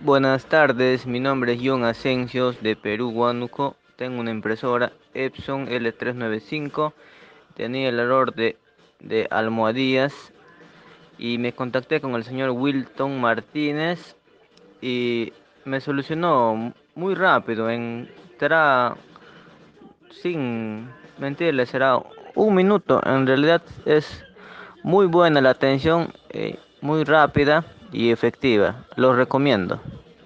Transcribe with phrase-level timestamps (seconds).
[0.00, 1.08] Buenas tardes.
[1.08, 3.74] Mi nombre es John Asencios de Perú, Huánuco.
[3.96, 6.92] Tengo una impresora Epson L395.
[7.56, 8.56] Tenía el error de,
[9.00, 10.32] de almohadillas
[11.18, 14.14] y me contacté con el señor Wilton Martínez
[14.80, 15.32] y
[15.64, 17.68] me solucionó muy rápido.
[17.68, 18.08] En,
[18.38, 18.96] será,
[20.10, 22.00] sin mentirle, será
[22.36, 23.00] un minuto.
[23.04, 24.24] En realidad es
[24.84, 28.84] muy buena la atención, eh, muy rápida y efectiva.
[28.96, 29.80] Lo recomiendo.